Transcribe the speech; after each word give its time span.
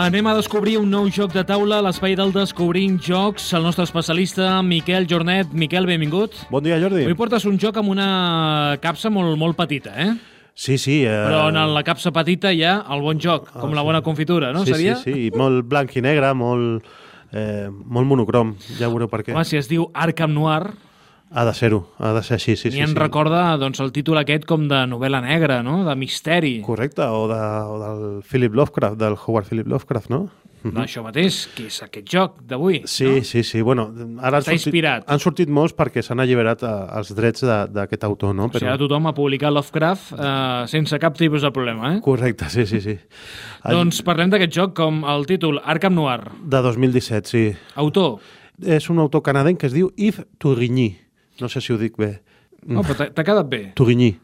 Anem 0.00 0.24
a 0.30 0.32
descobrir 0.32 0.78
un 0.80 0.86
nou 0.88 1.10
joc 1.12 1.34
de 1.34 1.42
taula 1.44 1.76
a 1.76 1.84
l'espai 1.84 2.14
del 2.16 2.30
Descobrint 2.32 2.94
Jocs. 3.04 3.50
El 3.52 3.66
nostre 3.66 3.84
especialista, 3.84 4.62
Miquel 4.64 5.04
Jornet. 5.04 5.50
Miquel, 5.52 5.84
benvingut. 5.84 6.38
Bon 6.48 6.64
dia, 6.64 6.78
Jordi. 6.80 7.02
Avui 7.04 7.16
portes 7.18 7.44
un 7.44 7.58
joc 7.60 7.76
amb 7.76 7.92
una 7.92 8.06
capsa 8.80 9.10
molt, 9.12 9.36
molt 9.36 9.58
petita, 9.58 9.92
eh? 10.00 10.14
Sí, 10.56 10.78
sí. 10.80 11.02
Eh... 11.04 11.12
Però 11.12 11.42
en 11.50 11.60
la 11.74 11.82
capsa 11.84 12.14
petita 12.16 12.48
hi 12.48 12.62
ha 12.64 12.78
el 12.96 13.04
bon 13.04 13.20
joc, 13.20 13.50
com 13.52 13.76
la 13.76 13.84
bona 13.84 14.00
confitura, 14.00 14.54
no? 14.56 14.64
sí, 14.64 14.72
Seria? 14.72 14.96
Sí, 15.02 15.12
sí, 15.12 15.28
molt 15.36 15.68
blanc 15.68 15.92
i 15.92 16.04
negre, 16.08 16.32
molt, 16.32 16.88
eh, 17.36 17.68
molt 17.68 18.08
monocrom. 18.08 18.54
Ja 18.78 18.88
veureu 18.88 19.12
per 19.12 19.20
què. 19.26 19.36
Home, 19.36 19.44
si 19.44 19.60
es 19.60 19.68
diu 19.68 19.90
Arkham 19.92 20.32
Noir, 20.32 20.70
Ha 21.30 21.44
de 21.46 21.54
ser-ho, 21.54 21.84
ha 22.02 22.12
de 22.16 22.22
ser 22.26 22.34
així, 22.40 22.56
sí, 22.58 22.68
ni 22.72 22.80
sí. 22.80 22.82
en 22.82 22.90
sí. 22.90 22.98
recorda 22.98 23.56
doncs, 23.56 23.78
el 23.84 23.92
títol 23.94 24.18
aquest 24.18 24.44
com 24.50 24.64
de 24.68 24.80
novel·la 24.90 25.20
negra, 25.22 25.60
no? 25.62 25.84
De 25.86 25.94
misteri. 25.94 26.56
Correcte, 26.66 27.06
o, 27.06 27.28
de, 27.30 27.38
o 27.70 27.76
del 27.78 28.22
Philip 28.26 28.54
Lovecraft, 28.58 28.98
del 28.98 29.14
Howard 29.14 29.46
Philip 29.46 29.68
Lovecraft, 29.70 30.10
no? 30.10 30.24
D'això 30.60 31.00
mateix, 31.00 31.46
que 31.56 31.68
és 31.70 31.76
aquest 31.86 32.04
joc 32.12 32.34
d'avui. 32.44 32.82
Sí, 32.84 33.06
no? 33.06 33.22
sí, 33.24 33.40
sí. 33.48 33.62
Bueno, 33.64 33.86
ara 34.20 34.42
han 34.42 34.44
sortit, 34.44 34.66
inspirat. 34.66 35.06
han 35.08 35.22
sortit 35.22 35.48
molts 35.48 35.72
perquè 35.78 36.02
s'han 36.04 36.20
alliberat 36.20 36.64
eh, 36.68 36.72
els 36.98 37.12
drets 37.16 37.46
d'aquest 37.72 38.04
autor, 38.04 38.34
no? 38.36 38.50
O 38.50 38.52
sigui, 38.58 38.66
ara 38.68 38.76
tothom 38.82 39.06
ha 39.08 39.14
publicat 39.16 39.54
Lovecraft 39.54 40.10
eh, 40.18 40.66
sense 40.68 40.98
cap 41.00 41.16
tipus 41.16 41.46
de 41.46 41.52
problema, 41.54 41.94
eh? 41.94 42.00
Correcte, 42.04 42.50
sí, 42.52 42.66
sí, 42.68 42.82
sí. 42.84 42.98
El- 43.64 43.78
Doncs 43.78 44.02
parlem 44.04 44.34
d'aquest 44.34 44.52
joc 44.58 44.74
com 44.76 45.00
el 45.08 45.24
títol 45.30 45.62
Arkham 45.64 45.94
Noir. 45.96 46.26
De 46.42 46.60
2017, 46.66 47.24
sí. 47.30 47.46
Autor. 47.80 48.18
És 48.60 48.90
un 48.92 48.98
autor 49.00 49.22
canadenc 49.24 49.62
que 49.62 49.70
es 49.70 49.72
diu 49.78 49.94
Yves 49.96 50.26
Tourigny. 50.36 50.90
No 51.40 51.48
sé 51.48 51.62
si 51.64 51.72
ho 51.72 51.78
dic 51.80 51.96
bé. 52.00 52.14
Oh, 52.68 52.82
però 52.84 53.08
t'ha- 53.08 53.24
quedat 53.24 53.48
bé. 53.48 53.62
Tourigny. 53.78 54.14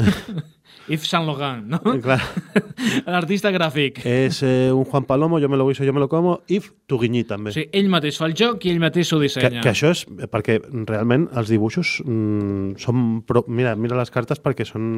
Yves 0.90 1.06
Saint 1.06 1.22
Laurent, 1.26 1.62
no? 1.70 1.78
Clar. 2.02 2.18
L'artista 3.12 3.52
gràfic. 3.54 4.00
És 4.08 4.40
eh, 4.42 4.72
un 4.74 4.82
Juan 4.88 5.04
Palomo, 5.06 5.38
yo 5.38 5.48
me 5.48 5.56
lo 5.56 5.68
guiso, 5.68 5.84
yo 5.86 5.92
me 5.94 6.00
lo 6.02 6.08
como, 6.10 6.40
Yves 6.50 6.72
Tourigny 6.90 7.22
també. 7.28 7.52
Sigui, 7.54 7.68
ell 7.78 7.90
mateix 7.92 8.18
fa 8.18 8.26
el 8.26 8.34
joc 8.38 8.66
i 8.66 8.72
ell 8.72 8.80
mateix 8.82 9.12
que, 9.12 9.20
dissenya. 9.22 9.62
que 9.62 9.70
això 9.70 9.92
és 9.94 10.02
perquè 10.32 10.58
realment 10.88 11.28
els 11.38 11.52
dibuixos 11.52 12.00
mm, 12.02 12.74
són... 12.82 13.04
Pro, 13.28 13.44
mira, 13.46 13.76
mira 13.78 13.98
les 14.00 14.10
cartes 14.10 14.42
perquè 14.42 14.66
són, 14.66 14.88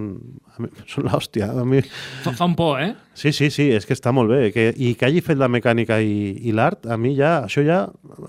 mi, 0.62 0.72
són 0.88 1.10
l'hòstia. 1.10 1.50
A 1.60 1.66
mi... 1.68 1.82
Fa, 2.24 2.32
fan 2.40 2.56
por, 2.56 2.80
eh? 2.80 2.94
Sí, 3.14 3.32
sí, 3.32 3.50
sí, 3.52 3.68
és 3.74 3.84
que 3.86 3.92
està 3.96 4.12
molt 4.14 4.30
bé. 4.32 4.40
Que, 4.54 4.70
I 4.72 4.94
que 4.98 5.06
hagi 5.08 5.20
fet 5.24 5.38
la 5.40 5.48
mecànica 5.52 5.98
i, 6.00 6.32
i 6.48 6.54
l'art, 6.56 6.86
a 6.88 6.96
mi 6.96 7.12
ja, 7.18 7.42
això 7.46 7.64
ja 7.66 7.82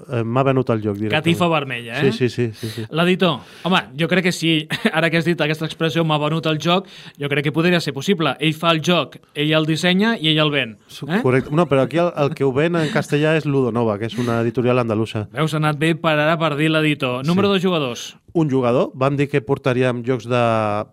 eh, 0.10 0.24
m'ha 0.24 0.44
venut 0.44 0.70
el 0.74 0.82
joc 0.84 0.98
directament. 0.98 1.24
Catifa 1.24 1.48
vermella, 1.52 2.00
eh? 2.02 2.12
Sí, 2.12 2.28
sí, 2.28 2.30
sí. 2.30 2.50
sí, 2.60 2.72
sí. 2.74 2.86
L'editor. 2.92 3.40
Home, 3.64 3.80
jo 4.00 4.10
crec 4.12 4.28
que 4.28 4.34
si 4.36 4.56
ara 4.98 5.10
que 5.10 5.22
has 5.22 5.28
dit 5.28 5.40
aquesta 5.40 5.68
expressió 5.70 6.04
m'ha 6.08 6.20
venut 6.22 6.48
el 6.52 6.60
joc, 6.64 6.90
jo 7.20 7.32
crec 7.32 7.48
que 7.48 7.56
podria 7.56 7.80
ser 7.84 7.96
possible. 7.96 8.36
Ell 8.44 8.56
fa 8.58 8.74
el 8.76 8.84
joc, 8.84 9.20
ell 9.34 9.54
el 9.56 9.70
dissenya 9.70 10.18
i 10.20 10.34
ell 10.34 10.44
el 10.44 10.52
ven. 10.54 10.76
Eh? 11.08 11.22
Correcte. 11.24 11.54
No, 11.56 11.68
però 11.72 11.88
aquí 11.88 12.02
el, 12.04 12.12
el 12.20 12.34
que 12.36 12.44
ho 12.44 12.52
ven 12.56 12.76
en 12.80 12.92
castellà 12.94 13.38
és 13.40 13.48
Ludonova, 13.48 13.98
que 14.02 14.12
és 14.12 14.18
una 14.20 14.42
editorial 14.44 14.84
andalusa. 14.84 15.28
Veus, 15.34 15.56
ha 15.56 15.62
anat 15.64 15.80
bé 15.80 15.94
per 15.96 16.18
ara 16.18 16.36
per 16.42 16.56
dir 16.60 16.72
l'editor. 16.74 17.24
Número 17.28 17.54
de 17.54 17.64
jugadors. 17.64 18.12
Un 18.34 18.50
jugador, 18.50 18.90
van 18.98 19.14
dir 19.16 19.28
que 19.30 19.42
portaríem 19.46 20.00
jocs 20.06 20.26
de, 20.26 20.40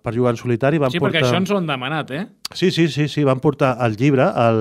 per 0.05 0.12
jugar 0.12 0.34
en 0.34 0.36
solitari. 0.36 0.77
Van 0.78 0.91
Sí, 0.92 0.98
perquè 1.00 1.22
portar... 1.22 1.30
això 1.30 1.38
ens 1.41 1.50
ho 1.50 1.56
han 1.56 1.66
demanat, 1.66 2.10
eh? 2.12 2.27
Sí, 2.52 2.69
sí, 2.70 2.88
sí, 2.92 3.06
sí, 3.08 3.24
van 3.24 3.41
portar 3.41 3.77
el 3.86 3.96
llibre, 3.96 4.27
el, 4.28 4.60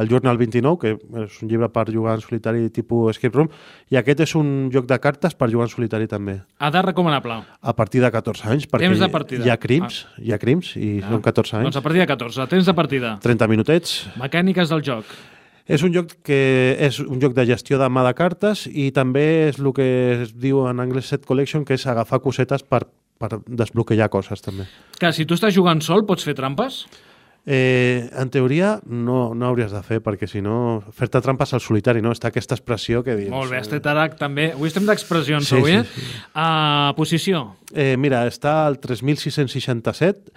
el 0.00 0.08
Journal 0.10 0.36
29, 0.40 0.78
que 0.82 0.94
és 1.22 1.36
un 1.44 1.52
llibre 1.52 1.68
per 1.70 1.84
jugar 1.92 2.16
en 2.18 2.24
solitari 2.24 2.70
tipus 2.74 3.12
escape 3.14 3.36
room, 3.38 3.50
i 3.92 4.00
aquest 4.00 4.24
és 4.26 4.34
un 4.34 4.68
joc 4.74 4.88
de 4.90 4.98
cartes 4.98 5.36
per 5.38 5.50
jugar 5.52 5.68
en 5.68 5.74
solitari 5.76 6.08
també, 6.10 6.40
de 6.58 6.82
recomanable. 6.82 7.38
a 7.62 7.76
partir 7.76 8.02
de 8.02 8.10
14 8.10 8.48
anys, 8.50 8.66
perquè 8.66 8.88
Temps 8.88 8.98
de 8.98 9.08
partida. 9.08 9.44
hi 9.46 9.50
ha 9.50 9.56
crims, 9.56 10.06
hi 10.18 10.32
ha 10.32 10.38
crims, 10.38 10.74
i 10.76 11.00
són 11.06 11.22
14 11.22 11.56
anys, 11.60 11.68
Doncs 11.70 11.76
a 11.76 11.82
partir 11.86 12.00
de 12.00 12.06
14. 12.06 12.46
Temps 12.48 12.66
de 12.66 12.74
partida. 12.74 13.18
30 13.22 13.46
minutets. 13.46 14.08
Mecàniques 14.18 14.68
del 14.74 14.82
joc. 14.82 15.04
És 15.68 15.84
un 15.84 15.92
joc 15.92 16.14
que 16.24 16.76
és 16.80 16.96
un 17.04 17.20
joc 17.20 17.34
de 17.36 17.44
gestió 17.50 17.76
de 17.80 17.88
mà 17.92 18.02
de 18.06 18.14
cartes 18.16 18.64
i 18.72 18.88
també 18.96 19.26
és 19.50 19.58
el 19.60 19.68
que 19.76 19.88
es 20.14 20.32
diu 20.32 20.62
en 20.66 20.80
anglès 20.80 21.10
set 21.12 21.26
collection, 21.28 21.66
que 21.68 21.76
és 21.76 21.84
agafar 21.86 22.22
cosetes 22.24 22.64
per, 22.64 22.86
per 23.20 23.36
desbloquejar 23.44 24.08
coses 24.08 24.40
també. 24.40 24.64
Que 24.98 25.12
si 25.12 25.28
tu 25.28 25.36
estàs 25.36 25.52
jugant 25.54 25.84
sol, 25.84 26.06
pots 26.08 26.24
fer 26.24 26.34
trampes? 26.38 26.86
Eh, 27.48 28.08
en 28.12 28.28
teoria 28.28 28.74
no, 28.84 29.32
no 29.32 29.46
hauries 29.48 29.72
de 29.72 29.80
fer, 29.84 30.02
perquè 30.04 30.26
si 30.28 30.42
no, 30.44 30.82
fer-te 30.92 31.20
trampes 31.24 31.54
al 31.56 31.62
solitari, 31.64 32.02
no? 32.04 32.12
Està 32.12 32.28
aquesta 32.28 32.56
expressió 32.58 33.00
que 33.04 33.14
dius... 33.16 33.32
Molt 33.32 33.52
bé, 33.52 33.60
has 33.62 33.70
tret 33.70 33.86
ara 33.88 34.08
també... 34.20 34.50
Avui 34.56 34.68
estem 34.68 34.88
d'expressions, 34.88 35.48
Sí, 35.48 35.56
avui, 35.56 35.76
sí, 35.76 35.78
eh? 35.80 35.84
sí. 35.94 36.22
Uh, 36.34 36.90
posició. 36.98 37.44
Eh, 37.72 37.94
mira, 38.00 38.26
està 38.28 38.66
al 38.66 38.76
3.667 38.84 40.32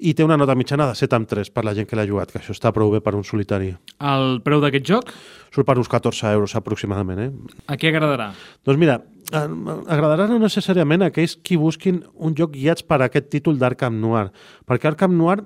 i 0.00 0.14
té 0.16 0.24
una 0.24 0.38
nota 0.40 0.56
mitjana 0.56 0.86
de 0.88 0.96
7 0.96 1.16
amb 1.18 1.28
3 1.28 1.50
per 1.52 1.64
la 1.66 1.74
gent 1.76 1.88
que 1.88 1.98
l'ha 1.98 2.06
jugat, 2.08 2.32
que 2.32 2.40
això 2.40 2.54
està 2.56 2.72
prou 2.72 2.92
bé 2.94 3.02
per 3.04 3.12
un 3.18 3.24
solitari. 3.26 3.74
El 4.00 4.40
preu 4.44 4.62
d'aquest 4.62 4.86
joc, 4.88 5.12
Surt 5.50 5.66
per 5.66 5.76
uns 5.80 5.90
14 5.90 6.30
euros 6.32 6.54
aproximadament, 6.56 7.20
eh? 7.20 7.58
a 7.66 7.76
qui 7.76 7.90
agradarà? 7.90 8.30
Doncs 8.64 8.80
mira, 8.80 9.00
agradarà 9.32 10.28
no 10.30 10.38
necessàriament 10.42 11.04
a 11.04 11.10
aquells 11.10 11.36
qui 11.44 11.58
busquin 11.60 12.00
un 12.14 12.36
joc 12.38 12.54
guiats 12.54 12.86
per 12.86 13.00
aquest 13.04 13.30
títol 13.34 13.58
d'Arkham 13.60 14.00
Noir, 14.00 14.30
perquè 14.66 14.90
Arkham 14.92 15.16
Noir, 15.18 15.42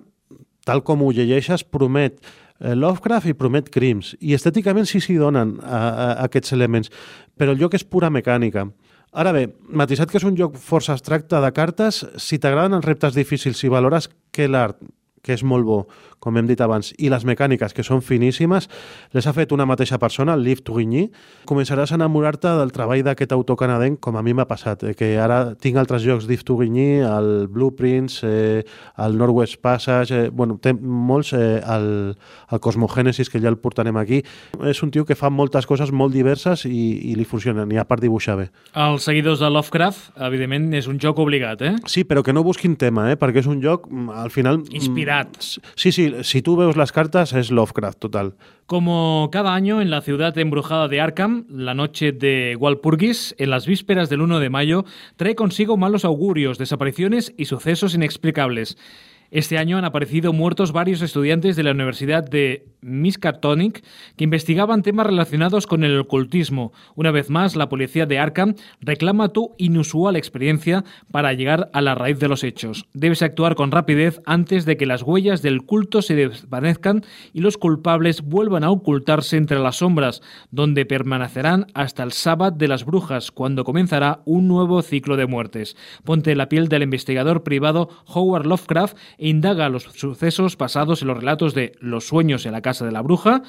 tal 0.64 0.84
com 0.84 1.03
ho 1.03 1.10
llegeixes, 1.12 1.64
promet 1.64 2.20
eh, 2.60 2.75
Lovecraft 2.76 3.32
i 3.32 3.37
promet 3.38 3.70
crims, 3.75 4.14
i 4.20 4.37
estèticament 4.37 4.88
sí 4.88 5.03
s'hi 5.03 5.19
donen 5.20 5.59
a, 5.62 5.78
a, 5.78 6.09
a 6.14 6.28
aquests 6.28 6.54
elements, 6.56 6.93
però 7.37 7.56
el 7.56 7.60
joc 7.60 7.75
és 7.81 7.84
pura 7.84 8.12
mecànica. 8.12 8.69
Ara 9.14 9.30
bé, 9.30 9.44
matisat 9.70 10.10
que 10.10 10.19
és 10.19 10.26
un 10.26 10.34
joc 10.34 10.56
força 10.58 10.94
abstracte 10.97 11.38
de 11.38 11.50
cartes, 11.54 12.00
si 12.19 12.41
t'agraden 12.42 12.80
els 12.80 12.86
reptes 12.86 13.14
difícils, 13.14 13.60
si 13.60 13.70
valores 13.70 14.10
que 14.34 14.48
l'art 14.50 14.80
que 15.25 15.32
és 15.32 15.44
molt 15.47 15.64
bo, 15.64 15.78
com 16.24 16.40
hem 16.40 16.48
dit 16.48 16.60
abans, 16.64 16.92
i 16.98 17.10
les 17.12 17.26
mecàniques, 17.28 17.74
que 17.76 17.84
són 17.86 18.02
finíssimes, 18.04 18.68
les 19.14 19.28
ha 19.28 19.34
fet 19.36 19.52
una 19.52 19.66
mateixa 19.68 19.98
persona, 20.00 20.34
el 20.34 20.44
Liv 20.46 20.64
Tourigny, 20.64 21.10
començaràs 21.48 21.92
a 21.92 21.98
enamorar-te 21.98 22.50
del 22.58 22.72
treball 22.74 23.04
d'aquest 23.04 23.34
autor 23.36 23.58
canadenc, 23.60 24.00
com 24.04 24.16
a 24.16 24.22
mi 24.24 24.34
m'ha 24.34 24.48
passat, 24.48 24.82
eh, 24.88 24.94
que 24.96 25.14
ara 25.20 25.54
tinc 25.60 25.78
altres 25.80 26.02
jocs 26.04 26.28
d'Yves 26.28 26.46
Tourigny, 26.48 27.02
el 27.04 27.46
Blueprints, 27.52 28.22
eh, 28.24 28.64
el 29.04 29.18
Northwest 29.20 29.60
Passage, 29.62 30.24
eh, 30.24 30.30
bueno, 30.30 30.58
té 30.62 30.72
molts, 30.74 31.34
eh, 31.36 31.60
el, 31.60 32.16
el 32.50 32.60
Cosmogènesis, 32.64 33.30
que 33.30 33.40
ja 33.42 33.50
el 33.52 33.58
portarem 33.60 33.96
aquí. 34.00 34.22
És 34.64 34.82
un 34.82 34.90
tio 34.94 35.04
que 35.04 35.16
fa 35.18 35.30
moltes 35.30 35.68
coses 35.68 35.92
molt 35.92 36.14
diverses 36.14 36.64
i, 36.68 37.10
i 37.10 37.14
li 37.18 37.26
funcionen, 37.28 37.70
i 37.72 37.80
a 37.80 37.86
part 37.88 38.02
dibuixar 38.04 38.38
bé. 38.40 38.48
Els 38.72 39.04
seguidors 39.06 39.42
de 39.42 39.50
Lovecraft, 39.52 40.14
evidentment, 40.28 40.70
és 40.74 40.88
un 40.90 41.00
joc 41.02 41.20
obligat, 41.22 41.62
eh? 41.62 41.74
Sí, 41.90 42.04
però 42.08 42.24
que 42.24 42.32
no 42.32 42.44
busquin 42.46 42.76
tema, 42.80 43.10
eh? 43.12 43.18
perquè 43.20 43.42
és 43.44 43.50
un 43.50 43.60
joc, 43.62 43.88
mm, 43.90 44.10
al 44.24 44.32
final... 44.34 44.62
mm, 44.62 44.74
Inspirat. 44.80 45.38
Sí, 45.74 45.92
sí, 45.92 46.08
si 46.22 46.42
tu 46.42 46.56
veus 46.56 46.76
les 46.76 46.92
cartes 46.92 47.32
és 47.32 47.50
Lovecraft, 47.50 47.98
total. 47.98 48.34
Como 48.66 49.28
cada 49.32 49.54
año 49.54 49.80
en 49.80 49.91
la 49.91 50.00
ciudad 50.00 50.36
embrujada 50.38 50.88
de 50.88 51.00
Arkham, 51.00 51.47
la 51.48 51.75
noche 51.75 52.12
de 52.12 52.56
Walpurgis, 52.58 53.34
en 53.38 53.50
las 53.50 53.66
vísperas 53.66 54.08
del 54.08 54.22
1 54.22 54.38
de 54.41 54.50
mayo, 54.50 54.84
trae 55.16 55.34
consigo 55.34 55.76
malos 55.76 56.04
augurios, 56.04 56.58
desapariciones 56.58 57.34
y 57.36 57.47
sucesos 57.47 57.94
inexplicables. 57.94 58.76
Este 59.34 59.58
año 59.58 59.76
han 59.76 59.84
aparecido 59.84 60.32
muertos 60.32 60.70
varios 60.70 61.02
estudiantes 61.02 61.56
de 61.56 61.64
la 61.64 61.72
Universidad 61.72 62.22
de 62.22 62.68
Miskatonic 62.82 63.82
que 64.16 64.22
investigaban 64.22 64.82
temas 64.82 65.08
relacionados 65.08 65.66
con 65.66 65.82
el 65.82 65.98
ocultismo. 65.98 66.72
Una 66.94 67.10
vez 67.10 67.30
más, 67.30 67.56
la 67.56 67.68
policía 67.68 68.06
de 68.06 68.20
Arkham 68.20 68.54
reclama 68.80 69.30
tu 69.30 69.56
inusual 69.58 70.14
experiencia 70.14 70.84
para 71.10 71.32
llegar 71.32 71.68
a 71.72 71.80
la 71.80 71.96
raíz 71.96 72.20
de 72.20 72.28
los 72.28 72.44
hechos. 72.44 72.86
Debes 72.92 73.22
actuar 73.22 73.56
con 73.56 73.72
rapidez 73.72 74.20
antes 74.24 74.66
de 74.66 74.76
que 74.76 74.86
las 74.86 75.02
huellas 75.02 75.42
del 75.42 75.62
culto 75.62 76.00
se 76.00 76.14
desvanezcan 76.14 77.02
y 77.32 77.40
los 77.40 77.56
culpables 77.58 78.22
vuelvan 78.22 78.62
a 78.62 78.70
ocultarse 78.70 79.37
entre 79.37 79.58
las 79.58 79.78
sombras, 79.78 80.22
donde 80.52 80.87
permanecerán 80.87 81.66
hasta 81.75 82.04
el 82.04 82.12
sábado 82.12 82.56
de 82.56 82.69
las 82.69 82.84
brujas, 82.84 83.32
cuando 83.32 83.64
comenzará 83.64 84.20
un 84.26 84.46
nuevo 84.46 84.80
ciclo 84.82 85.16
de 85.16 85.26
muertes. 85.26 85.76
Ponte 86.04 86.37
la 86.37 86.48
piel 86.48 86.69
del 86.69 86.84
investigador 86.84 87.42
privado 87.42 87.88
Howard 88.06 88.46
Lovecraft 88.46 88.96
indaga 89.29 89.69
los 89.69 89.85
sucesos 89.85 90.56
pasados 90.56 91.00
en 91.00 91.09
los 91.09 91.17
relatos 91.17 91.55
de 91.55 91.73
Los 91.81 92.06
sueños 92.06 92.44
en 92.47 92.53
la 92.53 92.61
casa 92.61 92.85
de 92.85 92.93
la 92.93 93.00
bruja, 93.00 93.43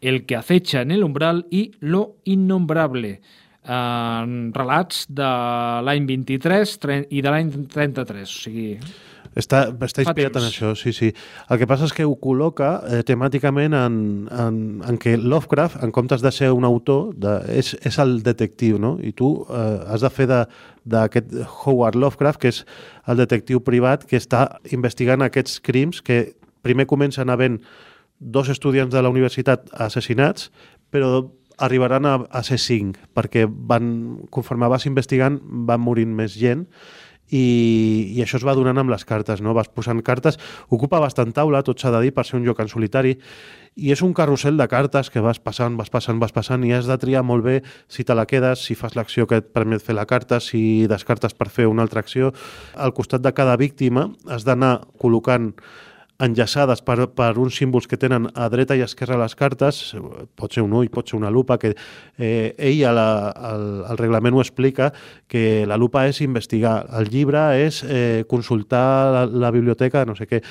El 0.00 0.24
que 0.26 0.36
acecha 0.36 0.82
en 0.82 0.90
el 0.90 1.02
umbral 1.02 1.46
i 1.50 1.72
Lo 1.80 2.16
innombrable. 2.24 3.22
Uh, 3.66 4.52
relats 4.54 5.06
de 5.10 5.26
l'any 5.82 6.06
23 6.06 6.76
tre- 6.78 7.02
i 7.10 7.22
de 7.24 7.32
l'any 7.34 7.50
33, 7.66 8.22
o 8.22 8.42
sigui... 8.46 8.70
Està, 9.36 9.66
està 9.84 10.00
inspirat 10.00 10.38
en 10.40 10.46
això, 10.46 10.70
sí, 10.78 10.94
sí. 10.96 11.10
El 11.52 11.58
que 11.60 11.66
passa 11.68 11.84
és 11.84 11.92
que 11.92 12.06
ho 12.08 12.14
col·loca 12.16 12.70
eh, 12.88 13.02
temàticament 13.04 13.74
en, 13.76 13.98
en, 14.32 14.60
en 14.80 15.00
què 15.02 15.18
Lovecraft, 15.20 15.82
en 15.84 15.92
comptes 15.92 16.24
de 16.24 16.32
ser 16.32 16.48
un 16.56 16.64
autor, 16.64 17.10
de, 17.20 17.34
és, 17.52 17.74
és 17.84 17.98
el 18.00 18.22
detectiu, 18.24 18.78
no? 18.80 18.94
I 19.04 19.12
tu 19.18 19.34
eh, 19.44 19.66
has 19.92 20.06
de 20.06 20.12
fer 20.14 20.28
d'aquest 20.30 21.36
Howard 21.66 22.00
Lovecraft, 22.00 22.40
que 22.40 22.54
és 22.54 22.62
el 23.04 23.20
detectiu 23.20 23.60
privat 23.66 24.08
que 24.08 24.16
està 24.16 24.46
investigant 24.72 25.26
aquests 25.26 25.60
crims 25.60 26.00
que 26.00 26.22
primer 26.64 26.88
comencen 26.88 27.28
havent 27.28 27.60
dos 28.16 28.48
estudiants 28.48 28.94
de 28.94 29.04
la 29.04 29.12
universitat 29.12 29.68
assassinats, 29.76 30.48
però 30.88 31.26
arribaran 31.58 32.06
a, 32.06 32.14
a 32.30 32.42
ser 32.44 32.58
cinc, 32.60 33.00
perquè 33.16 33.46
van, 33.48 33.90
conforme 34.30 34.68
vas 34.68 34.86
investigant 34.88 35.40
van 35.68 35.82
morint 35.82 36.12
més 36.16 36.36
gent 36.36 36.66
i, 37.30 38.12
i 38.14 38.22
això 38.22 38.38
es 38.38 38.44
va 38.46 38.54
donant 38.54 38.78
amb 38.78 38.92
les 38.92 39.04
cartes, 39.04 39.40
no? 39.42 39.54
Vas 39.56 39.70
posant 39.72 39.98
cartes, 40.06 40.38
ocupa 40.70 41.00
bastant 41.02 41.32
taula, 41.34 41.64
tot 41.66 41.80
s'ha 41.80 41.90
de 41.94 42.04
dir, 42.04 42.12
per 42.14 42.26
ser 42.26 42.38
un 42.38 42.46
joc 42.46 42.60
en 42.62 42.70
solitari, 42.70 43.16
i 43.76 43.90
és 43.92 44.02
un 44.06 44.14
carrusel 44.16 44.56
de 44.56 44.68
cartes 44.70 45.10
que 45.12 45.20
vas 45.24 45.40
passant, 45.42 45.74
vas 45.76 45.90
passant, 45.92 46.20
vas 46.22 46.32
passant, 46.32 46.62
i 46.64 46.72
has 46.72 46.86
de 46.88 46.96
triar 47.02 47.24
molt 47.26 47.44
bé 47.44 47.56
si 47.92 48.06
te 48.06 48.14
la 48.14 48.28
quedes, 48.30 48.62
si 48.64 48.78
fas 48.78 48.96
l'acció 48.96 49.26
que 49.26 49.42
et 49.42 49.50
permet 49.52 49.82
fer 49.82 49.98
la 49.98 50.06
carta, 50.06 50.40
si 50.40 50.86
descartes 50.88 51.34
per 51.34 51.50
fer 51.50 51.66
una 51.66 51.84
altra 51.84 52.00
acció. 52.00 52.32
Al 52.74 52.94
costat 52.94 53.26
de 53.26 53.34
cada 53.34 53.58
víctima 53.60 54.08
has 54.30 54.46
d'anar 54.46 54.78
col·locant 55.02 55.52
enllaçades 56.22 56.80
per, 56.84 57.08
per 57.12 57.34
uns 57.40 57.58
símbols 57.58 57.86
que 57.88 57.98
tenen 58.00 58.28
a 58.34 58.48
dreta 58.52 58.76
i 58.76 58.82
a 58.82 58.88
esquerra 58.88 59.18
les 59.20 59.36
cartes, 59.36 59.80
pot 60.38 60.54
ser 60.54 60.64
un 60.64 60.72
ull, 60.76 60.88
pot 60.92 61.08
ser 61.08 61.18
una 61.18 61.30
lupa, 61.30 61.58
que 61.60 61.74
eh, 61.74 62.54
ell 62.56 62.84
al, 62.88 63.00
al 63.00 64.00
reglament 64.00 64.36
ho 64.36 64.42
explica, 64.44 64.92
que 65.28 65.66
la 65.68 65.76
lupa 65.76 66.06
és 66.08 66.22
investigar, 66.24 66.78
el 66.96 67.10
llibre 67.12 67.44
és 67.60 67.82
eh, 67.84 68.24
consultar 68.28 68.86
la, 69.12 69.24
la 69.26 69.52
biblioteca, 69.54 70.06
no 70.08 70.16
sé 70.16 70.28
què. 70.30 70.42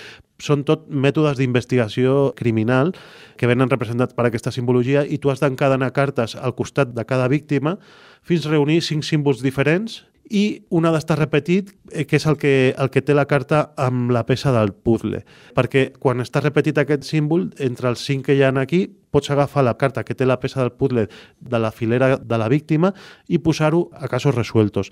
Són 0.42 0.66
tot 0.68 0.90
mètodes 0.92 1.40
d'investigació 1.40 2.34
criminal 2.36 2.92
que 3.40 3.48
venen 3.48 3.72
representats 3.72 4.14
per 4.14 4.28
aquesta 4.28 4.52
simbologia 4.52 5.06
i 5.08 5.18
tu 5.18 5.32
has 5.32 5.40
d'encadenar 5.40 5.94
cartes 5.96 6.36
al 6.36 6.56
costat 6.58 6.92
de 6.92 7.06
cada 7.08 7.30
víctima 7.32 7.78
fins 8.26 8.46
a 8.46 8.52
reunir 8.52 8.82
cinc 8.84 9.08
símbols 9.08 9.42
diferents 9.46 10.04
i 10.30 10.66
una 10.70 10.92
d'estar 10.94 11.18
repetit, 11.20 11.72
eh, 11.92 12.06
que 12.06 12.18
és 12.18 12.26
el 12.26 12.38
que, 12.42 12.74
el 12.78 12.90
que 12.90 13.02
té 13.06 13.14
la 13.14 13.28
carta 13.30 13.72
amb 13.78 14.12
la 14.12 14.26
peça 14.26 14.54
del 14.56 14.74
puzzle. 14.74 15.24
Perquè 15.56 15.92
quan 16.00 16.24
està 16.24 16.42
repetit 16.42 16.78
aquest 16.82 17.06
símbol, 17.06 17.52
entre 17.60 17.90
els 17.92 18.06
cinc 18.06 18.26
que 18.28 18.38
hi 18.38 18.44
ha 18.44 18.54
aquí, 18.62 18.86
pots 19.12 19.32
agafar 19.32 19.64
la 19.64 19.78
carta 19.80 20.04
que 20.04 20.16
té 20.16 20.26
la 20.26 20.40
peça 20.42 20.60
del 20.60 20.74
puzzle 20.76 21.08
de 21.40 21.60
la 21.60 21.72
filera 21.72 22.18
de 22.18 22.38
la 22.38 22.50
víctima 22.52 22.92
i 23.28 23.40
posar-ho 23.40 23.90
a 23.94 24.10
casos 24.12 24.36
resueltos. 24.36 24.92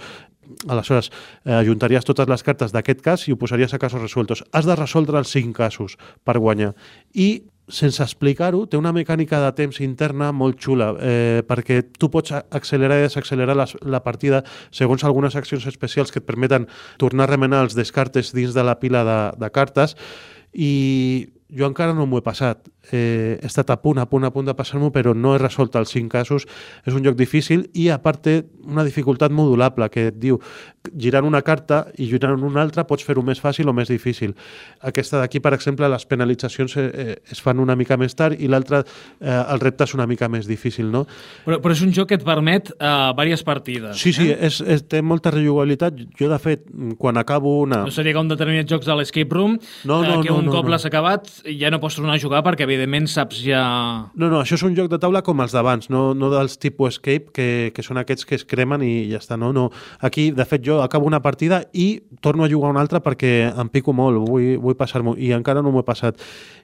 Aleshores, 0.68 1.10
eh, 1.46 1.54
ajuntaries 1.54 2.06
totes 2.06 2.30
les 2.30 2.44
cartes 2.44 2.72
d'aquest 2.72 3.02
cas 3.02 3.28
i 3.28 3.34
ho 3.34 3.40
posaries 3.40 3.74
a 3.74 3.80
casos 3.80 4.02
resueltos. 4.02 4.44
Has 4.52 4.66
de 4.66 4.76
resoldre 4.76 5.18
els 5.18 5.32
cinc 5.32 5.56
casos 5.58 5.98
per 6.24 6.38
guanyar. 6.40 6.74
I 7.14 7.44
sense 7.72 8.04
explicar-ho, 8.04 8.66
té 8.68 8.78
una 8.78 8.92
mecànica 8.96 9.40
de 9.40 9.52
temps 9.56 9.80
interna 9.84 10.32
molt 10.36 10.60
xula, 10.60 10.90
eh, 11.00 11.44
perquè 11.48 11.80
tu 11.98 12.10
pots 12.12 12.34
accelerar 12.36 13.00
i 13.00 13.06
desaccelerar 13.08 13.56
la, 13.56 13.68
la 13.88 14.02
partida 14.04 14.44
segons 14.72 15.06
algunes 15.08 15.38
accions 15.40 15.66
especials 15.72 16.12
que 16.12 16.20
et 16.20 16.28
permeten 16.28 16.68
tornar 17.00 17.28
a 17.28 17.34
remenar 17.34 17.64
els 17.64 17.78
descartes 17.78 18.34
dins 18.36 18.54
de 18.54 18.64
la 18.68 18.80
pila 18.82 19.06
de, 19.08 19.20
de 19.40 19.52
cartes 19.56 19.96
i 20.54 20.74
jo 21.54 21.68
encara 21.70 21.94
no 21.94 22.08
m'ho 22.10 22.20
he 22.20 22.26
passat. 22.26 22.68
Eh, 22.92 23.40
he 23.40 23.48
estat 23.48 23.70
a 23.72 23.78
punt, 23.82 24.00
a 24.02 24.08
punt, 24.10 24.26
a 24.28 24.32
punt 24.34 24.50
de 24.50 24.56
passar-m'ho, 24.58 24.90
però 24.92 25.14
no 25.16 25.36
he 25.36 25.42
resolt 25.42 25.76
els 25.80 25.94
cinc 25.94 26.12
casos. 26.12 26.48
És 26.84 26.94
un 26.94 27.04
joc 27.06 27.16
difícil 27.20 27.68
i, 27.74 27.88
a 27.94 28.00
part, 28.04 28.24
té 28.26 28.36
una 28.64 28.84
dificultat 28.84 29.32
modulable 29.32 29.90
que 29.94 30.08
et 30.12 30.18
diu 30.20 30.40
girant 31.00 31.28
una 31.28 31.42
carta 31.46 31.86
i 31.98 32.08
girant 32.10 32.42
una 32.44 32.62
altra 32.64 32.84
pots 32.88 33.06
fer-ho 33.06 33.24
més 33.24 33.40
fàcil 33.42 33.70
o 33.70 33.76
més 33.76 33.92
difícil. 33.92 34.34
Aquesta 34.84 35.22
d'aquí, 35.22 35.40
per 35.44 35.54
exemple, 35.56 35.88
les 35.90 36.06
penalitzacions 36.10 36.78
eh, 36.78 36.90
eh 36.94 37.16
es 37.34 37.40
fan 37.42 37.60
una 37.60 37.76
mica 37.76 37.96
més 37.98 38.16
tard 38.16 38.40
i 38.40 38.50
l'altra, 38.52 38.84
eh, 39.22 39.30
el 39.32 39.62
repte 39.62 39.86
és 39.88 39.94
una 39.96 40.08
mica 40.08 40.28
més 40.30 40.48
difícil, 40.48 40.90
no? 40.92 41.06
Però, 41.46 41.60
però 41.64 41.74
és 41.74 41.82
un 41.86 41.94
joc 41.96 42.10
que 42.12 42.20
et 42.20 42.26
permet 42.26 42.74
eh, 42.74 43.14
diverses 43.14 43.44
partides. 43.48 43.98
Sí, 44.00 44.14
sí, 44.14 44.30
eh? 44.32 44.38
és, 44.50 44.60
és, 44.62 44.84
té 44.90 45.02
molta 45.02 45.32
rejugabilitat. 45.32 45.98
Jo, 46.20 46.30
de 46.32 46.40
fet, 46.42 46.68
quan 47.00 47.18
acabo 47.18 47.60
una... 47.62 47.84
No 47.88 47.94
seria 47.94 48.16
com 48.18 48.28
determinats 48.28 48.72
jocs 48.72 48.90
de 48.90 48.98
l'Escape 48.98 49.34
Room, 49.34 49.58
no, 49.86 50.02
no, 50.02 50.20
eh, 50.20 50.22
que 50.26 50.34
un 50.34 50.48
no, 50.50 50.56
cop 50.56 50.68
no. 50.68 50.74
l'has 50.74 50.86
acabat 50.90 51.30
ja 51.44 51.72
no 51.72 51.80
pots 51.84 51.98
tornar 51.98 52.16
a 52.16 52.22
jugar 52.22 52.42
perquè, 52.46 52.64
evidentment, 52.68 53.08
saps 53.12 53.42
ja... 53.44 53.62
No, 54.16 54.30
no, 54.30 54.42
això 54.42 54.56
és 54.56 54.64
un 54.66 54.76
joc 54.78 54.90
de 54.92 55.00
taula 55.02 55.24
com 55.26 55.42
els 55.44 55.56
d'abans, 55.56 55.90
no, 55.92 56.06
no 56.16 56.30
dels 56.32 56.56
tipus 56.62 56.96
Escape, 56.96 57.34
que, 57.36 57.48
que 57.76 57.86
són 57.86 58.00
aquests 58.00 58.28
que 58.30 58.38
es 58.40 58.46
cremen 58.48 58.84
i 58.86 58.94
ja 59.12 59.20
està. 59.20 59.38
No, 59.40 59.52
no. 59.56 59.70
Aquí, 60.04 60.30
de 60.36 60.46
fet, 60.48 60.64
jo 60.66 60.82
acabo 60.84 61.10
una 61.10 61.22
partida 61.26 61.64
i 61.74 62.04
torno 62.24 62.46
a 62.46 62.52
jugar 62.52 62.72
una 62.72 62.84
altra 62.84 63.04
perquè 63.04 63.34
em 63.50 63.72
pico 63.74 63.96
molt, 63.96 64.24
vull, 64.30 64.56
vull 64.64 64.78
passar-m'ho, 64.80 65.18
i 65.20 65.34
encara 65.36 65.64
no 65.64 65.74
m'ho 65.74 65.84
he 65.84 65.88
passat 65.88 66.22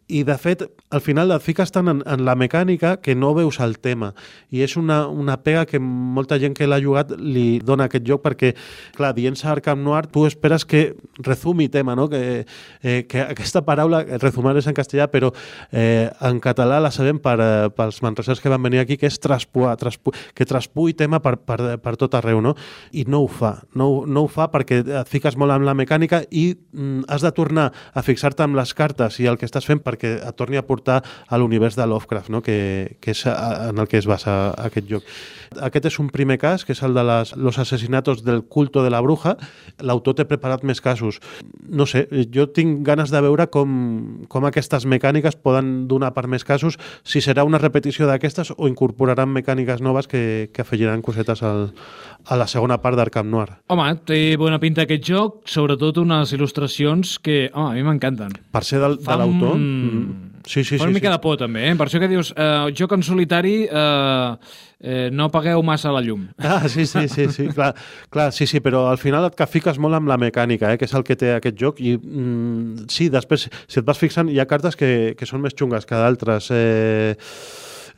i 0.09 0.23
de 0.25 0.35
fet 0.41 0.63
al 0.89 1.01
final 1.06 1.29
et 1.35 1.44
fiques 1.45 1.69
tant 1.69 1.88
en, 1.91 2.00
en 2.01 2.23
la 2.25 2.33
mecànica 2.38 2.95
que 2.97 3.13
no 3.15 3.29
veus 3.38 3.59
el 3.61 3.75
tema 3.77 4.09
i 4.50 4.63
és 4.65 4.73
una, 4.79 5.03
una 5.07 5.35
pega 5.45 5.67
que 5.69 5.79
molta 5.79 6.39
gent 6.41 6.56
que 6.57 6.67
l'ha 6.67 6.79
jugat 6.81 7.13
li 7.13 7.59
dona 7.61 7.85
aquest 7.85 8.07
joc 8.07 8.23
perquè 8.25 8.56
clar, 8.97 9.13
dient-se 9.13 9.45
Arkham 9.47 9.83
Noir 9.85 10.07
tu 10.09 10.25
esperes 10.25 10.65
que 10.65 10.95
resumi 11.25 11.69
tema 11.69 11.95
no? 11.95 12.07
que, 12.09 12.45
eh, 12.81 13.03
que 13.06 13.21
aquesta 13.21 13.61
paraula 13.67 14.01
resumar 14.17 14.56
és 14.57 14.69
en 14.69 14.77
castellà 14.77 15.07
però 15.13 15.29
eh, 15.71 16.09
en 16.25 16.41
català 16.41 16.81
la 16.81 16.91
sabem 16.91 17.21
per, 17.21 17.38
eh, 17.38 17.69
pels 17.77 18.01
manresers 18.01 18.41
que 18.41 18.50
van 18.50 18.65
venir 18.65 18.81
aquí 18.81 18.97
que 18.97 19.07
és 19.11 19.21
traspuar, 19.21 19.77
traspu 19.77 20.15
que 20.33 20.50
traspui 20.50 20.97
tema 20.97 21.21
per, 21.21 21.35
per, 21.38 21.77
per 21.77 21.95
tot 22.01 22.17
arreu 22.17 22.41
no? 22.41 22.56
i 22.91 23.06
no 23.06 23.21
ho 23.27 23.29
fa, 23.29 23.59
no, 23.77 23.91
no 24.09 24.25
ho 24.25 24.31
fa 24.31 24.50
perquè 24.50 24.81
et 24.81 25.13
fiques 25.13 25.38
molt 25.38 25.53
en 25.53 25.69
la 25.69 25.77
mecànica 25.77 26.23
i 26.31 26.50
mm, 26.57 27.06
has 27.13 27.21
de 27.21 27.33
tornar 27.38 27.69
a 27.94 28.01
fixar-te 28.01 28.41
amb 28.47 28.57
les 28.57 28.73
cartes 28.73 29.21
i 29.21 29.29
el 29.29 29.38
que 29.38 29.45
estàs 29.45 29.69
fent 29.69 29.85
per 29.85 29.98
perquè 29.99 30.23
et 30.23 30.37
torni 30.37 30.57
a 30.57 30.63
portar 30.63 31.01
a 31.27 31.37
l'univers 31.37 31.75
de 31.75 31.85
Lovecraft, 31.85 32.29
no? 32.29 32.41
que, 32.41 32.97
que 33.01 33.11
és 33.11 33.25
en 33.27 33.77
el 33.77 33.87
que 33.87 33.99
es 33.99 34.07
basa 34.07 34.53
aquest 34.57 34.87
joc. 34.89 35.03
Aquest 35.59 35.89
és 35.89 35.99
un 35.99 36.09
primer 36.13 36.37
cas, 36.39 36.63
que 36.65 36.73
és 36.73 36.81
el 36.85 36.93
de 36.93 37.03
les, 37.03 37.35
los 37.35 37.59
asesinatos 37.59 38.23
del 38.23 38.43
culto 38.43 38.83
de 38.83 38.89
la 38.93 39.01
bruja. 39.01 39.35
L'autor 39.81 40.15
té 40.15 40.25
preparat 40.29 40.63
més 40.63 40.81
casos. 40.81 41.19
No 41.65 41.87
sé, 41.89 42.07
jo 42.33 42.47
tinc 42.53 42.83
ganes 42.87 43.11
de 43.11 43.21
veure 43.21 43.49
com, 43.51 44.25
com 44.29 44.45
aquestes 44.45 44.85
mecàniques 44.85 45.35
poden 45.35 45.87
donar 45.89 46.13
per 46.13 46.27
més 46.29 46.45
casos, 46.45 46.77
si 47.03 47.21
serà 47.21 47.43
una 47.47 47.59
repetició 47.59 48.07
d'aquestes 48.07 48.53
o 48.55 48.69
incorporaran 48.69 49.31
mecàniques 49.33 49.81
noves 49.81 50.07
que, 50.07 50.49
que 50.53 50.63
afegiran 50.63 51.01
cosetes 51.01 51.43
al, 51.43 51.69
a 52.25 52.37
la 52.37 52.47
segona 52.47 52.79
part 52.81 52.97
d'Arkham 52.99 53.29
Noir. 53.29 53.57
Home, 53.73 53.89
té 54.05 54.37
bona 54.39 54.59
pinta 54.61 54.85
aquest 54.85 55.05
joc, 55.07 55.41
sobretot 55.49 55.97
unes 56.01 56.33
il·lustracions 56.35 57.17
que, 57.23 57.49
home, 57.53 57.73
a 57.73 57.77
mi 57.77 57.85
m'encanten. 57.85 58.35
Per 58.53 58.63
ser 58.65 58.81
del, 58.83 58.99
de 59.01 59.17
l'autor... 59.17 59.57
Mm, 59.57 59.88
sí, 60.45 60.63
sí, 60.63 60.77
Fa 60.77 60.86
una 60.86 60.91
sí, 60.91 60.95
mica 60.95 61.07
sí. 61.07 61.13
de 61.13 61.19
por, 61.24 61.38
també, 61.41 61.65
eh? 61.69 61.75
Per 61.77 61.88
això 61.88 62.01
que 62.01 62.09
dius, 62.12 62.31
eh, 62.36 62.71
joc 62.77 62.95
en 62.95 63.06
solitari, 63.06 63.56
eh, 63.65 64.57
eh, 64.80 65.09
no 65.12 65.30
pagueu 65.33 65.63
massa 65.65 65.94
la 65.95 66.01
llum. 66.06 66.27
Ah, 66.39 66.68
sí, 66.69 66.86
sí, 66.89 67.07
sí, 67.12 67.27
sí 67.36 67.47
clar, 67.53 67.74
clar, 68.09 68.31
sí, 68.33 68.47
sí, 68.50 68.62
però 68.63 68.88
al 68.89 69.00
final 69.01 69.27
et 69.30 69.45
fiques 69.50 69.80
molt 69.80 70.00
amb 70.00 70.09
la 70.09 70.19
mecànica, 70.21 70.74
eh, 70.74 70.81
que 70.81 70.89
és 70.89 70.95
el 70.97 71.06
que 71.07 71.18
té 71.19 71.33
aquest 71.36 71.57
joc, 71.59 71.81
i 71.81 71.95
mm, 71.97 72.89
sí, 72.89 73.09
després, 73.13 73.50
si 73.68 73.81
et 73.81 73.88
vas 73.88 74.00
fixant, 74.00 74.30
hi 74.30 74.39
ha 74.39 74.47
cartes 74.50 74.80
que, 74.80 75.15
que 75.18 75.30
són 75.30 75.44
més 75.45 75.57
xungues 75.57 75.86
que 75.86 76.00
d'altres. 76.00 76.52
Eh, 76.56 77.16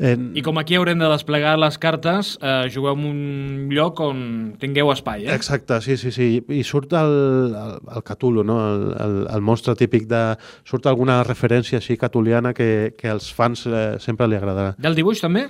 en... 0.02 0.32
I 0.36 0.44
com 0.46 0.58
aquí 0.60 0.76
haurem 0.80 1.00
de 1.00 1.08
desplegar 1.12 1.54
les 1.62 1.78
cartes, 1.82 2.34
eh, 2.42 2.68
jugueu 2.74 2.98
en 2.98 3.06
un 3.12 3.72
lloc 3.72 4.02
on 4.04 4.22
tingueu 4.62 4.92
espai, 4.94 5.28
eh? 5.28 5.36
Exacte, 5.36 5.80
sí, 5.86 5.98
sí, 6.02 6.12
sí. 6.12 6.30
I 6.50 6.64
surt 6.68 6.94
el, 6.98 7.16
el, 7.56 7.80
el 7.96 8.06
Cthulhu, 8.08 8.44
no? 8.48 8.60
El, 8.74 8.86
el, 9.06 9.18
el 9.38 9.46
monstre 9.46 9.78
típic 9.80 10.10
de... 10.12 10.24
Surt 10.68 10.90
alguna 10.90 11.22
referència 11.28 11.80
així 11.80 11.98
catuliana 12.02 12.56
que, 12.58 12.94
que 12.98 13.12
als 13.14 13.32
fans 13.34 13.68
eh, 13.70 14.00
sempre 14.02 14.28
li 14.30 14.40
agradarà. 14.40 14.76
Del 14.82 14.98
dibuix, 14.98 15.22
també? 15.24 15.48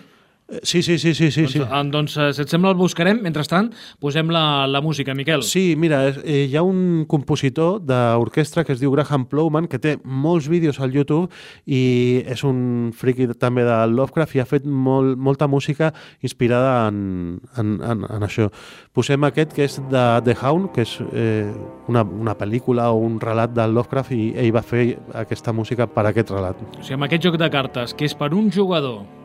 Sí, 0.63 0.81
sí, 0.83 0.97
sí, 0.99 1.13
sí, 1.15 1.31
sí. 1.31 1.41
Doncs, 1.41 1.63
sí. 1.63 1.91
doncs 1.91 2.17
eh, 2.17 2.33
si 2.35 2.43
et 2.43 2.51
sembla 2.51 2.73
el 2.73 2.77
buscarem. 2.79 3.21
Mentrestant, 3.23 3.69
posem 4.03 4.31
la, 4.33 4.67
la 4.67 4.81
música, 4.83 5.13
Miquel. 5.15 5.43
Sí, 5.47 5.75
mira, 5.79 6.01
eh, 6.09 6.45
hi 6.49 6.57
ha 6.59 6.63
un 6.67 7.05
compositor 7.07 7.79
d'orquestra 7.87 8.65
que 8.67 8.75
es 8.75 8.81
diu 8.81 8.91
Graham 8.91 9.25
Plowman, 9.31 9.69
que 9.71 9.79
té 9.79 9.95
molts 10.03 10.49
vídeos 10.51 10.81
al 10.83 10.91
YouTube 10.91 11.31
i 11.65 12.23
és 12.27 12.43
un 12.47 12.91
friki 12.97 13.29
també 13.39 13.63
de 13.67 13.77
Lovecraft 13.91 14.35
i 14.35 14.43
ha 14.43 14.47
fet 14.49 14.67
molt, 14.67 15.15
molta 15.15 15.47
música 15.47 15.93
inspirada 16.21 16.89
en, 16.89 17.39
en, 17.55 17.77
en, 17.79 18.03
en 18.09 18.27
això. 18.27 18.49
Posem 18.91 19.23
aquest, 19.29 19.55
que 19.55 19.69
és 19.69 19.79
de 19.91 20.05
The 20.27 20.35
Hound, 20.41 20.71
que 20.75 20.83
és 20.83 20.97
eh, 21.13 21.47
una, 21.87 22.03
una 22.03 22.35
pel·lícula 22.35 22.91
o 22.91 22.99
un 23.05 23.21
relat 23.23 23.55
de 23.55 23.69
Lovecraft 23.71 24.15
i 24.17 24.33
ell 24.35 24.51
va 24.55 24.65
fer 24.65 24.97
aquesta 25.23 25.55
música 25.55 25.87
per 25.87 26.05
a 26.05 26.11
aquest 26.11 26.35
relat. 26.35 26.59
O 26.75 26.83
sigui, 26.83 26.99
amb 26.99 27.07
aquest 27.07 27.29
joc 27.29 27.39
de 27.39 27.51
cartes, 27.53 27.95
que 27.95 28.09
és 28.09 28.17
per 28.17 28.33
un 28.35 28.51
jugador 28.51 29.20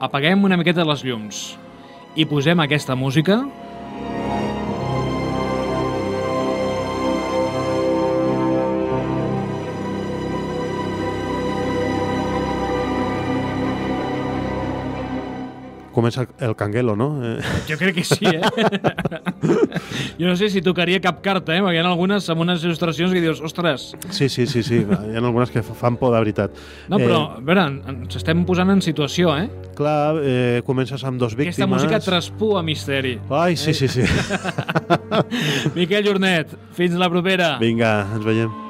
apaguem 0.00 0.44
una 0.48 0.56
miqueta 0.56 0.86
les 0.88 1.02
llums 1.04 1.40
i 2.16 2.24
posem 2.28 2.62
aquesta 2.64 2.96
música 2.96 3.42
comença 15.92 16.24
el 16.40 16.54
canguelo, 16.56 16.96
no? 16.96 17.10
Jo 17.68 17.76
crec 17.76 18.00
que 18.00 18.04
sí, 18.04 18.24
eh? 18.24 18.40
jo 20.18 20.28
no 20.28 20.36
sé 20.36 20.50
si 20.52 20.62
tocaria 20.64 21.00
cap 21.02 21.20
carta, 21.24 21.54
eh? 21.56 21.62
Perquè 21.64 21.78
hi 21.78 21.82
ha 21.82 21.86
algunes 21.88 22.28
amb 22.32 22.44
unes 22.44 22.64
il·lustracions 22.64 23.12
que 23.14 23.22
dius, 23.24 23.42
ostres... 23.44 23.90
Sí, 24.10 24.28
sí, 24.28 24.46
sí, 24.46 24.62
sí. 24.66 24.82
hi 24.84 25.16
ha 25.16 25.22
algunes 25.22 25.52
que 25.52 25.62
fan 25.62 25.98
por 26.00 26.14
de 26.14 26.22
veritat. 26.22 26.56
No, 26.88 27.00
però, 27.00 27.20
eh, 27.34 27.42
a 27.42 27.44
veure, 27.50 27.66
ens 27.92 28.20
estem 28.20 28.44
posant 28.48 28.72
en 28.74 28.82
situació, 28.84 29.34
eh? 29.36 29.48
Clar, 29.78 30.22
eh, 30.22 30.62
comences 30.66 31.04
amb 31.04 31.20
dos 31.20 31.36
víctimes... 31.36 31.58
Aquesta 31.58 31.70
música 31.70 32.00
traspua 32.04 32.64
misteri. 32.66 33.18
Ai, 33.30 33.56
sí, 33.60 33.74
sí, 33.74 33.88
sí. 33.88 34.06
Miquel 35.78 36.06
Jornet, 36.06 36.56
fins 36.76 36.98
la 37.00 37.10
propera. 37.12 37.54
Vinga, 37.62 37.94
ens 38.16 38.26
veiem. 38.26 38.69